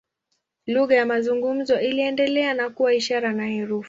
Lugha 0.67 0.95
ya 0.95 1.05
mazungumzo 1.05 1.79
iliendelea 1.81 2.53
na 2.53 2.69
kuwa 2.69 2.93
ishara 2.93 3.33
na 3.33 3.47
herufi. 3.47 3.79